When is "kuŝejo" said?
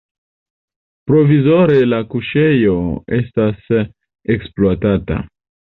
2.15-2.75